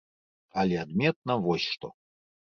Але 0.61 0.79
адметна 0.85 1.35
вось 1.49 1.67
што. 1.73 1.87